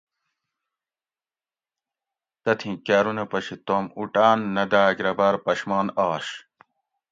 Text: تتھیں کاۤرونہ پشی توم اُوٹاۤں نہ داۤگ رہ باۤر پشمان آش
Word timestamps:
تتھیں 2.43 2.75
کاۤرونہ 2.85 3.25
پشی 3.31 3.55
توم 3.65 3.85
اُوٹاۤں 3.97 4.35
نہ 4.55 4.63
داۤگ 4.71 4.97
رہ 5.05 5.13
باۤر 5.17 5.35
پشمان 5.45 5.87
آش 6.09 6.25